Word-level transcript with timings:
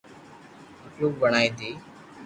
مخلوق 0.81 1.13
بڻائي 1.21 1.49
ٿي 1.57 1.69